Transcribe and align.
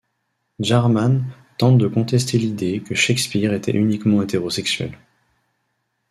Jarman 0.59 1.27
tente 1.59 1.77
de 1.77 1.87
contester 1.87 2.39
l'idée 2.39 2.81
que 2.81 2.95
Shakespeare 2.95 3.53
était 3.53 3.71
uniquement 3.71 4.23
hétérosexuel. 4.23 4.97